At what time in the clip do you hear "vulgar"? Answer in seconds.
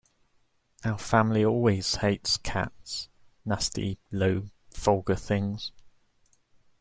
4.73-5.13